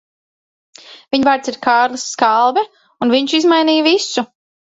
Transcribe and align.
Viņa 1.15 1.27
vārds 1.29 1.51
ir 1.51 1.57
Kārlis 1.65 2.07
Skalbe, 2.15 2.63
un 3.07 3.13
viņš 3.17 3.35
izmainīja 3.41 3.87
visu. 3.91 4.27